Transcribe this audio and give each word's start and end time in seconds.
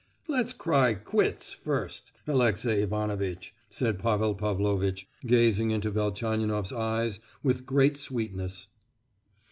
"Let's 0.27 0.51
cry 0.51 0.95
'quits' 0.95 1.53
first, 1.53 2.11
Alexey 2.25 2.81
Ivanovitch," 2.81 3.53
said 3.69 3.99
Pavel 3.99 4.33
Pavlovitch, 4.33 5.07
gazing 5.27 5.69
into 5.69 5.91
Velchaninoff's 5.91 6.73
eyes 6.73 7.19
with 7.43 7.67
great 7.67 7.97
sweetness. 7.97 8.65